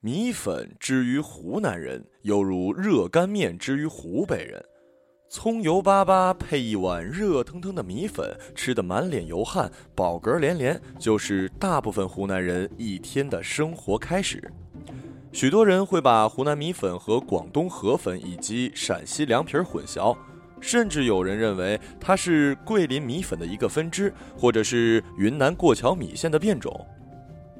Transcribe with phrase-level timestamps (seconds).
[0.00, 4.64] 米粉之于湖南人，犹如热干面之于湖北人。
[5.28, 14.40] 葱油粑粑配一碗热腾腾的米粉，吃得满脸油汗、饱嗝连连，就是大部分湖南人一天的生活开始。
[15.32, 20.16] 许多人会把湖南米粉和广东河粉以及陕西凉皮混淆，
[20.60, 26.86] 甚至有人认为它是桂林米粉的一个分支，或者是云南过桥米线的变种。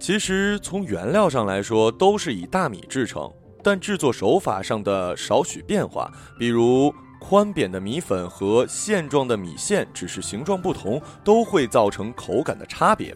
[0.01, 3.31] 其实从原料上来说，都是以大米制成，
[3.63, 6.95] 但制作手法上的少许变化，比如。
[7.21, 13.13] 宽扁的米粉和线状的米线只是形状不同，都会造成口感的差别。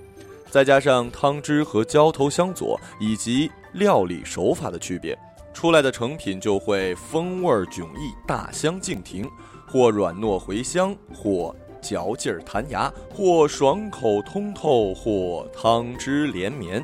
[0.50, 5.16] 再加上汤汁和浇头相佐，以及料理手法的区别，
[5.54, 9.24] 出来的成品就会风味迥异、大相径庭，
[9.68, 16.82] 或软糯回香，或嚼劲儿弹牙，或爽口通透，或汤汁连绵。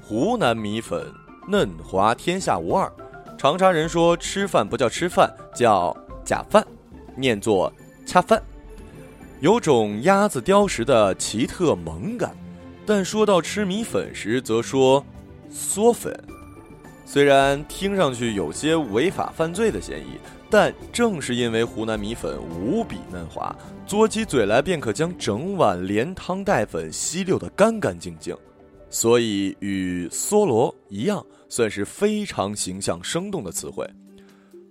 [0.00, 1.04] 湖南米粉
[1.48, 2.92] 嫩滑，天下无二。
[3.36, 5.96] 长沙人说吃饭不叫吃饭，叫。
[6.24, 6.66] 假饭，
[7.14, 7.70] 念作
[8.06, 8.42] 恰饭，
[9.40, 12.34] 有种鸭子叼食的奇特萌感。
[12.86, 15.04] 但说到吃米粉时，则说
[15.52, 16.18] 嗦粉。
[17.04, 20.18] 虽然听上去有些违法犯罪的嫌疑，
[20.56, 23.52] 但正是因为湖南米粉无比嫩滑，
[23.88, 28.36] 嘬起嘴来便可将整碗连汤带粉吸溜得干干净净，
[28.88, 33.84] 所以与梭罗一样，算是非常形象生动的词汇。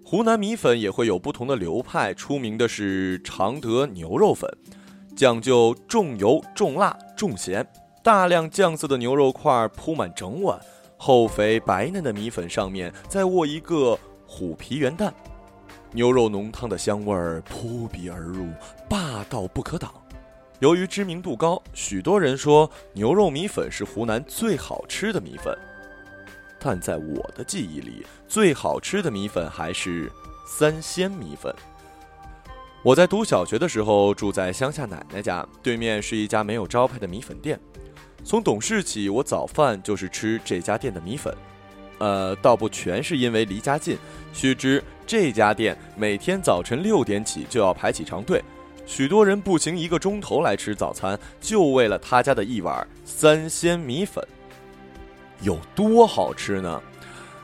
[0.06, 4.50] 湖南米粉也会有不同的流派，出名的是常德牛肉粉，
[5.18, 7.68] 讲究重油、重辣、重咸，
[8.02, 10.58] 大量酱色的牛肉块铺满整碗，
[10.96, 15.14] 厚肥白嫩的米粉上面再卧一个虎皮圆蛋，
[15.96, 18.48] 牛肉浓汤的香味儿扑鼻而入，
[18.90, 19.94] 霸道不可挡。
[20.58, 25.56] 由于知名度高，许多人说牛肉米粉是湖南最好吃的米粉。
[26.60, 30.12] 但在我的记忆里，最好吃的米粉还是
[30.48, 31.54] 三鲜米粉。
[32.82, 37.60] 我在读小学的时候住在乡下奶奶家，对面是一家没有招牌的米粉店。
[38.24, 41.32] 从懂事起，我早饭就是吃这家店的米粉。
[42.04, 43.98] 呃，倒不全是因为离家近。
[44.34, 48.44] 须知这家店每天早晨六点起就要排起长队，
[48.86, 54.22] 许多人步行一个钟头来吃早餐，就为了他家的一碗三鲜米粉。
[55.44, 56.82] 有多好吃呢？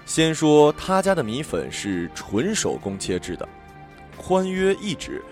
[0.06, 3.47] 先说他家的米粉是纯手工切制的，
[4.18, 5.24] 宽约一指，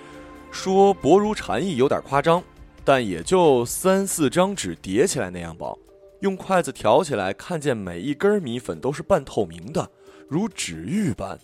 [0.52, 2.42] 说薄如蝉翼有点夸张，
[2.86, 5.78] 但也就三四张纸叠起来那样薄。
[6.22, 9.92] 用筷子挑起来，看见每一根米粉都是半透明的，
[10.28, 11.38] 如纸玉般。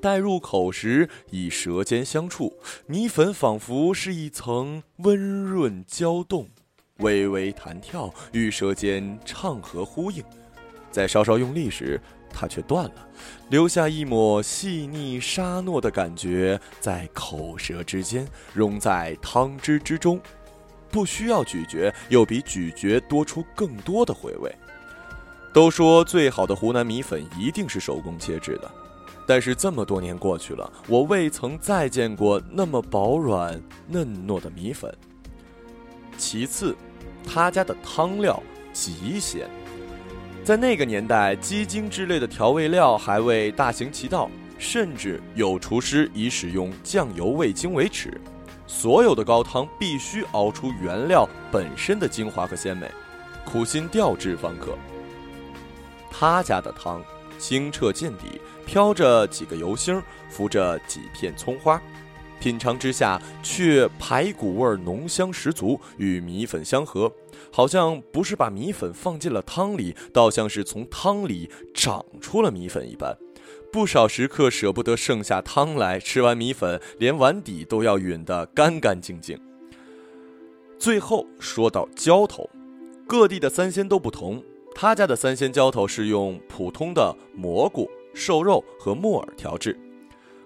[0.00, 6.48] 待入口时，以舌尖相触，米粉仿佛是一层温润胶冻，
[6.98, 10.22] 微微弹跳，与舌尖唱和呼应。
[10.90, 13.08] 在稍稍用力时，它却断了，
[13.50, 20.20] 留下一抹细腻沙糯的感觉在口舌之间，融在汤汁之中，
[20.90, 24.54] 不需要咀嚼，又比咀嚼多出更多的回味。
[25.52, 28.70] 都说最好的湖南米粉一定是手工切制的，
[29.26, 34.94] 但是这么多年过去了，我未曾再见过那么薄软嫩糯的米粉。
[36.16, 36.76] 其次，
[37.26, 39.48] 他家的汤料极鲜。
[40.44, 48.20] 在那个年代，鸡精之类的调味料还未大行其道，甚至有厨师以使用酱油味精为耻。
[48.68, 52.88] 所有的高汤必须熬出原料本身的精华和鲜美，
[53.44, 54.76] 苦心调制方可。
[56.10, 57.02] 他家的汤
[57.38, 61.80] 清澈见底，飘着几个油星，浮着几片葱花。
[62.40, 67.12] 品尝之下，却排骨味浓香十足，与米粉相合，
[67.50, 73.16] 好像不是把米粉放进了汤里，倒像是从汤里长出了米粉一般。
[73.72, 79.38] 不少食客舍不得剩下汤来，吃完米粉连碗底都要吮得干干净净。
[80.78, 82.48] 最后说到浇头，
[83.06, 84.42] 各地的三鲜都不同，
[84.74, 89.78] 他家的三鲜浇头是用普通的蘑菇、瘦肉和木耳调制。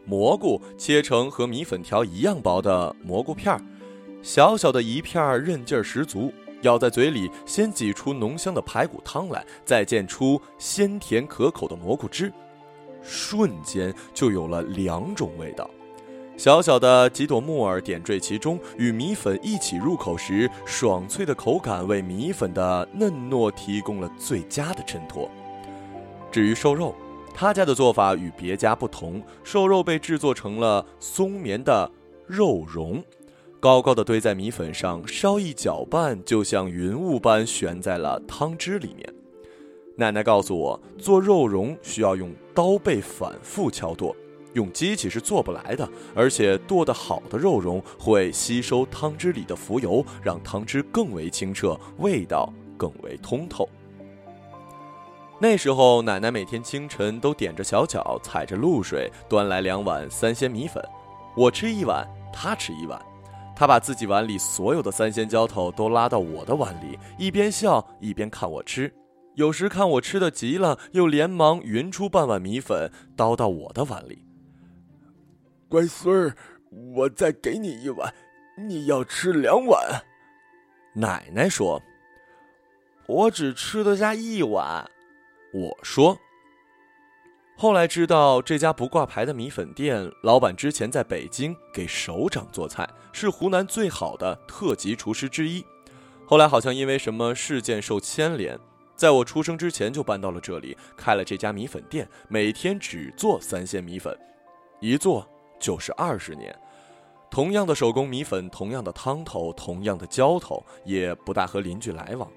[0.04, 3.60] 蘑菇切成和米粉条一样薄的蘑菇片儿，
[4.20, 6.32] 小小的一片儿，韧劲儿十足。
[6.62, 12.32] 咬在嘴里，先挤出浓香的排骨汤来，再溅出鲜甜可口的蘑菇汁，
[13.02, 15.68] 瞬间就有了两种味道。
[16.36, 25.30] 小小的几朵木耳点缀其中，与米粉一起入口时，爽脆的口感为米粉的嫩糯提供了最佳的衬托。
[26.30, 26.94] 至于瘦肉，
[27.34, 31.88] 他家的做法与别家不同，瘦肉被制作成了松绵的
[32.26, 33.04] 肉蓉，
[33.60, 39.14] 高高的堆在米粉上，稍一搅拌，就像云雾般悬在了汤汁里面。
[40.02, 44.16] 奶奶告诉我，做肉蓉需要用刀背反复敲剁，
[44.52, 45.88] 用机器是做不来的。
[46.12, 53.68] 而且剁得好的肉蓉会吸收汤汁里的浮油，让汤汁更为清澈，味道更为通透。
[55.38, 60.84] 那时候，奶奶每天清晨都踮着小脚，踩着露水，端来两碗三鲜米粉，
[61.36, 63.00] 我吃一碗，她吃一碗。
[63.54, 68.92] 她把自己碗里所有的三鲜浇头都拉到我的碗里，一边笑一边看我吃。
[69.34, 74.24] 有时看我吃的急了，又连忙匀出半碗米粉倒到我的碗里。
[75.68, 76.36] 乖孙儿，
[76.94, 78.12] 我再给你一碗，
[78.58, 80.02] 你要吃两碗。
[80.94, 81.80] 奶奶说
[83.08, 84.90] ：“我只吃得下一碗。”
[85.54, 86.18] 我说。
[87.56, 95.64] 后来知道这家不挂牌的米粉店，老板之前在北京给首长做菜，是湖南最好的特级厨师之一。
[96.26, 98.58] 后来好像因为什么事件受牵连。
[99.02, 104.16] 在我出生之前就搬到了这里，开了这家米粉店，每天只做三鲜米粉，
[104.78, 105.28] 一做
[105.58, 106.56] 就是二十年。
[107.28, 112.30] 同样的手工米粉，同样的汤头，同样的浇头，也不大和邻居来往。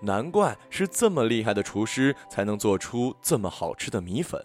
[0.00, 4.40] 难怪是这么厉害的厨师才能做出这么好吃的米粉。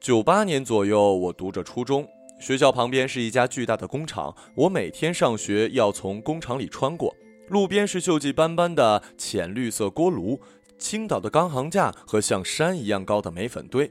[0.00, 2.08] 九八年左右，我读着初中，
[2.40, 7.14] 学校旁边是一家巨大的工厂，我每天上学要从工厂里穿过。
[7.48, 10.40] 路边是锈迹斑斑的浅绿色锅炉，
[10.78, 13.90] 青岛的钢行架和像山一样高的煤粉堆。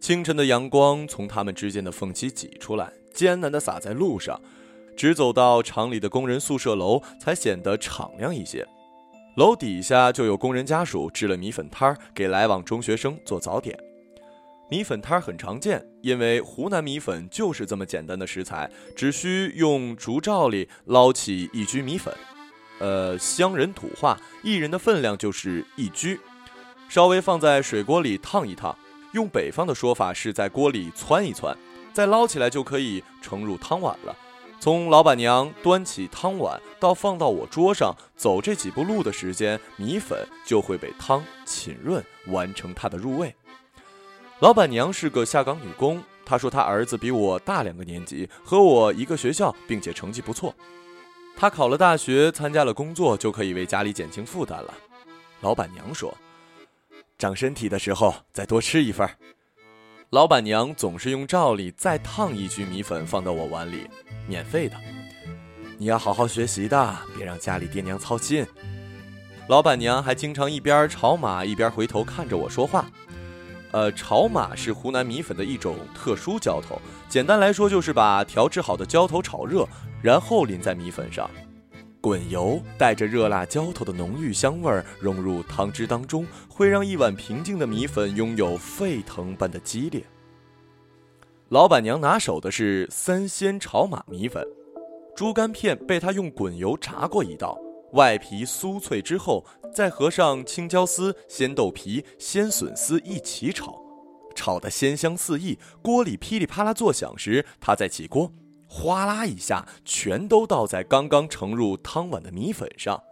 [0.00, 4.40] 清晨的阳光从它们之间的缝隙挤出来，艰难地洒在路上。
[4.96, 8.66] 直走到厂里的工人宿舍楼，才显得敞亮一些。
[9.36, 13.78] 楼底下就有工人家属支了米粉摊儿，给来往中学生做早点。
[14.70, 22.14] 米粉摊儿很常见，因为湖南米粉就是这么简单的食材，只需用竹罩里捞起一居米粉。
[22.82, 26.18] 呃，乡人土话，一人的分量就是一居，
[26.88, 28.76] 稍微放在水锅里烫一烫，
[29.12, 31.54] 用北方的说法是在锅里汆一汆，
[31.92, 34.16] 再捞起来就可以盛入汤碗了。
[34.58, 43.32] 从老板娘端起汤碗到放到我桌上，走这几步路的时间，米粉就会被汤浸润，完成它的入味。
[44.40, 50.52] 老板娘是个下岗女工，她说她儿子比我大两个年级，和我一个学校，并且成绩不错。
[51.36, 54.72] 他考了大学，参加了工作，就可以为家里减轻负担了。
[55.40, 56.16] 老板娘说
[57.18, 59.08] ：“长身体的时候再多吃一份。”
[60.10, 63.88] 老板娘总是用罩里再烫一局米粉放到我碗里，
[64.28, 64.76] 免费的。
[65.78, 68.46] 你要好好学习的，别让家里爹娘操心。
[69.48, 72.88] 老板娘还经常一边炒码一边回头看着我说话。
[73.72, 79.66] 呃，炒码是湖南米粉的一种特殊浇头，简单来说就是把调制好的浇头炒热。
[80.02, 81.30] 然后淋在米粉上，
[82.00, 90.04] 滚油带着热辣浇头的浓郁香味儿融入汤汁当中，会让一碗平静的米粉拥有沸腾般的激烈。
[91.50, 94.44] 老板娘拿手的是三鲜炒码米粉，
[95.14, 97.56] 猪肝片被她用滚油炸过一道，
[97.92, 103.80] 外皮酥脆之后，再和上青椒丝、鲜豆皮、鲜笋丝一起炒，
[104.34, 108.32] 炒得鲜香四溢，锅里噼里啪啦作响时，它再起锅。
[108.66, 113.02] 哗啦一下，全都倒在刚刚盛入汤碗的米粉上，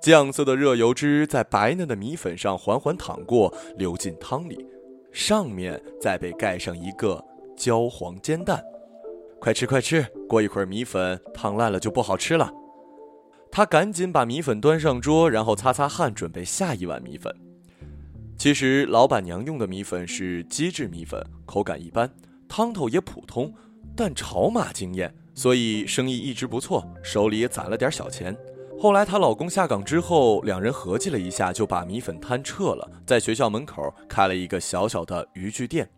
[0.00, 4.64] 酱色的热油脂在白嫩的米粉上缓缓淌过，流进汤里，
[5.10, 7.24] 上面再被盖上一个
[7.56, 8.64] 焦黄煎蛋。
[9.40, 12.52] 快吃快吃，过一会儿米粉烫烂了就不好吃了。
[13.56, 17.34] 他赶紧把米粉端上桌，然后擦擦汗，准备下一碗米粉。
[18.36, 22.06] 其实老板娘用的米粉是机制米粉，口感一般，
[22.46, 23.50] 汤头也普通。
[23.96, 28.36] 但炒码惊艳，所以生意一直不错，手里也攒了点小钱。
[28.78, 35.88] 后来她老公下岗之后，两人合计了一下，就把米粉摊撤了，在学校门口开了一个小小的渔具店。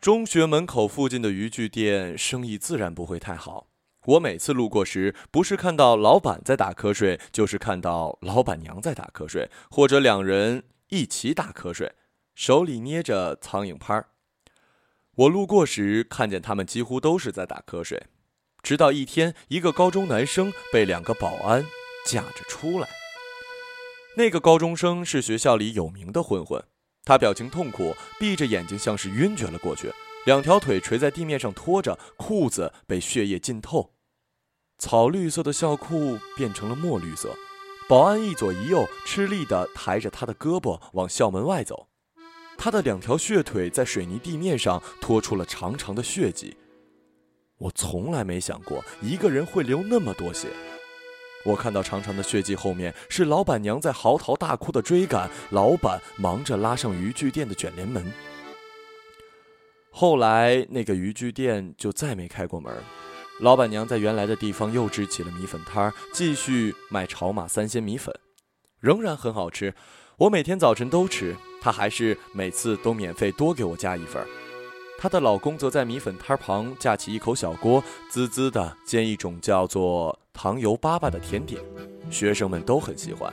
[0.00, 3.66] 中学门口附近的渔具店生意自然不会太好。
[4.06, 11.92] 我每次路过时，不是看到老板在打瞌睡，就是看到老板娘在打瞌睡，或者两人一起打瞌睡，
[12.36, 14.10] 手里捏着苍蝇拍儿。
[15.16, 18.04] 我路过时，看见他们几乎都是在打瞌睡。
[18.62, 21.64] 直到一天，一个高中男生被两个保安
[22.04, 22.88] 架着出来。
[24.16, 26.62] 那个高中生是学校里有名的混混，
[27.04, 29.92] 他表情痛苦，闭着眼睛，像是晕厥了过去，
[30.26, 33.95] 两条腿垂在地面上拖着，裤子被血液浸透，
[34.78, 37.34] 草绿色的校裤变成了墨绿色。
[37.88, 41.88] 保安一左一右，吃力地抬着他的胳膊往校门外走。
[42.58, 46.56] 他的两条血腿在水泥地面上拖出了长长的血迹。
[47.58, 50.48] 我从来没想过一个人会流那么多血。
[51.44, 58.12] 我看到长长的血迹后面是老板娘在嚎啕大哭的追赶，老板忙着拉上渔具店的卷帘门。
[59.90, 62.74] 后来那个渔具店就再没开过门，
[63.40, 68.14] 老板娘在原来的地方又支起了米粉摊儿，继续卖炒码三鲜米粉，
[68.80, 69.74] 仍然很好吃。
[70.16, 74.26] 我每天早晨都吃，她还是每次都免费多给我加一份。
[74.96, 81.60] 她的老公则在米粉摊旁架起一口小锅，滋滋的煎一种叫做糖油粑粑的甜点，
[82.10, 83.30] 学生们都很喜欢。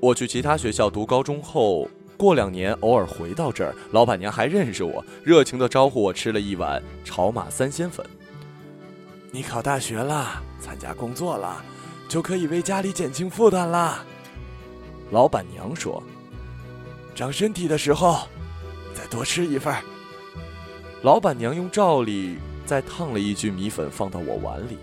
[0.00, 8.04] 我去其他学校读高中后，过两年偶尔回到这儿，老板娘还认识我，热情地招呼我吃了一碗炒码三鲜粉。
[9.36, 11.62] 你考大学了，参加工作了，
[12.08, 14.02] 就可以为家里减轻负担啦。
[15.10, 16.02] 老板娘说
[17.14, 18.26] ：“长身体的时候，
[18.94, 19.76] 再多吃一份。”
[21.04, 24.78] 老板娘用罩里再烫了一具米粉放到我碗里。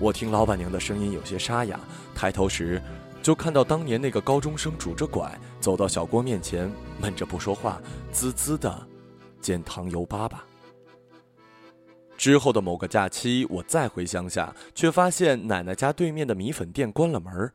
[0.00, 1.78] 我听老板娘的声音有些沙哑，
[2.16, 2.82] 抬头时，
[3.22, 6.68] 就看到当年那个高中生拄着拐走到小郭面前，
[7.00, 7.80] 闷着不说话，
[8.10, 8.84] 滋滋的
[9.40, 10.38] 煎糖油粑粑。
[12.18, 17.50] 之后的某个假期，我再回乡下，却发现奶奶家对面的米粉店关了门。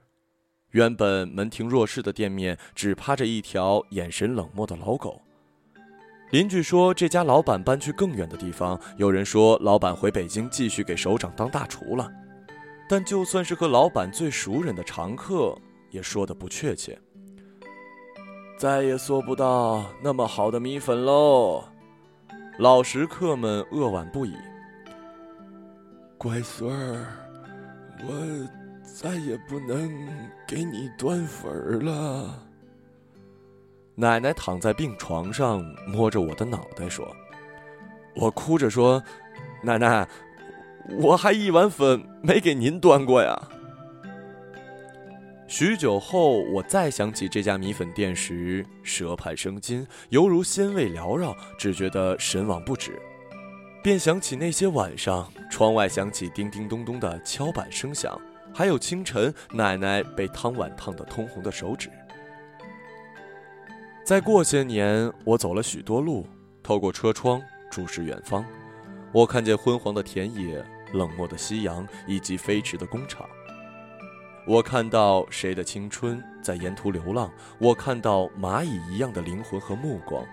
[0.71, 5.21] 原本门庭若市的店面，只趴着一条眼神冷漠的老狗。
[6.31, 12.09] 邻居说这家老板搬去更远的地方，有人说老板回北京继续给首长当大厨了。
[12.89, 15.55] 但就算是和老板最熟人的常客，
[15.91, 16.97] 也说的不确切。
[18.57, 21.65] 再也做不到那么好的米粉喽，
[22.59, 24.33] 老食客们扼腕不已。
[26.23, 27.05] 乖孙儿，
[28.07, 28.13] 我。
[28.83, 29.91] 再也不能
[30.47, 32.37] 给你端粉儿了。
[33.95, 37.07] 奶奶躺在病床上，摸着我的脑袋说
[38.15, 39.01] ：“我哭着说，
[39.63, 40.07] 奶奶，
[40.99, 43.35] 我还一碗粉没给您端过呀。”
[45.47, 53.01] 许久后，我再想起这家米粉店时，舌畔生津，犹如鲜味缭绕，只觉得神往不止，
[53.83, 58.17] 便想起那些晚上，窗外响起叮叮咚咚的敲板声响。
[58.53, 61.89] 还有清晨，奶奶被汤碗烫得通红的手指。
[64.05, 66.25] 再过些年，我走了许多路，
[66.61, 68.45] 透过车窗注视远方，
[69.11, 70.63] 我看见昏黄的田野、
[70.93, 73.27] 冷漠的夕阳以及飞驰的工厂。
[74.47, 80.25] 我看到谁的青春在沿途流浪，我看到蚂蚁一样的灵魂和目光，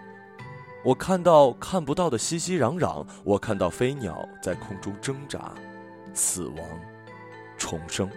[0.83, 5.53] 我看到看不到的熙熙攘攘，我看到飞鸟在空中挣扎，
[6.15, 6.57] 死亡。
[7.59, 8.09] 重生。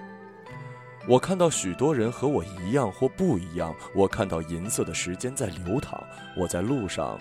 [1.05, 3.75] 我看到许多人和我一样或不一样。
[3.93, 6.01] 我看到银色的时间在流淌。
[6.38, 7.20] 我在路上，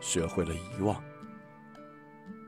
[0.00, 1.00] 学会了遗忘。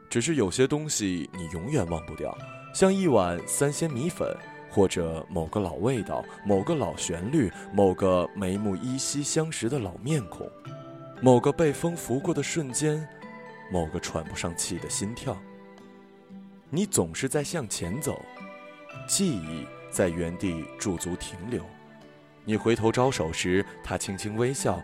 [0.08, 2.36] 只是有些东西你永远忘不掉，
[2.74, 4.36] 像一碗三鲜米粉，
[4.68, 10.50] 或者某个老味道、某个老旋律、某个眉目依稀相识的老面孔、
[11.22, 13.06] 某个被风拂过的瞬间、
[13.70, 15.36] 某个喘不上气的心跳。
[16.70, 18.20] 你总是在向前走。
[19.06, 21.64] 记忆在原地驻足停留，
[22.44, 24.80] 你回头招手时，他轻轻微笑，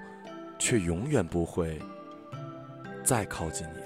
[0.59, 1.81] 却永远不会
[3.05, 3.86] 再靠近你。